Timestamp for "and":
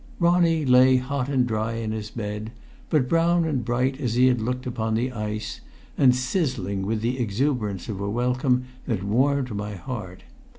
1.29-1.45, 3.45-3.63, 5.95-6.15